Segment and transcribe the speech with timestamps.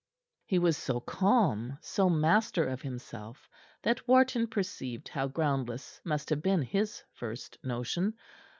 [0.47, 3.47] He was so calm, so master of himself,
[3.83, 8.15] that Wharton perceived how groundless must have been his first notion.